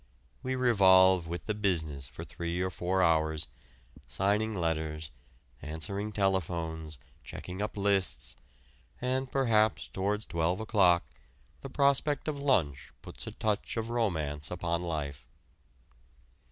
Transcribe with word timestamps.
We 0.41 0.55
revolve 0.55 1.27
with 1.27 1.45
the 1.45 1.53
business 1.53 2.07
for 2.07 2.23
three 2.23 2.59
or 2.59 2.71
four 2.71 3.03
hours, 3.03 3.47
signing 4.07 4.55
letters, 4.55 5.11
answering 5.61 6.11
telephones, 6.11 6.97
checking 7.23 7.61
up 7.61 7.77
lists, 7.77 8.35
and 8.99 9.31
perhaps 9.31 9.87
towards 9.87 10.25
twelve 10.25 10.59
o'clock 10.59 11.03
the 11.61 11.69
prospect 11.69 12.27
of 12.27 12.39
lunch 12.39 12.91
puts 13.03 13.27
a 13.27 13.31
touch 13.31 13.77
of 13.77 13.91
romance 13.91 14.49
upon 14.49 14.81
life. 14.81 15.23